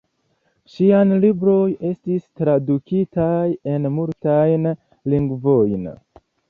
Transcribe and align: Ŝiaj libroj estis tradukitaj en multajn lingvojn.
Ŝiaj 0.75 1.01
libroj 1.25 1.59
estis 1.91 2.25
tradukitaj 2.41 3.47
en 3.75 3.87
multajn 4.01 4.71
lingvojn. 5.17 5.91